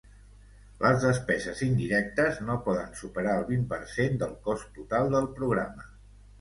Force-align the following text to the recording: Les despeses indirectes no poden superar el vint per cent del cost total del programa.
Les 0.85 1.03
despeses 1.07 1.61
indirectes 1.65 2.41
no 2.49 2.57
poden 2.69 2.97
superar 3.03 3.37
el 3.43 3.47
vint 3.53 3.69
per 3.77 3.81
cent 3.95 4.21
del 4.25 4.35
cost 4.51 4.69
total 4.81 5.15
del 5.19 5.33
programa. 5.41 5.91